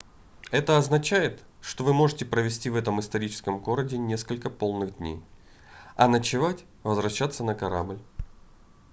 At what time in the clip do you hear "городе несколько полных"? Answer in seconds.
3.59-4.97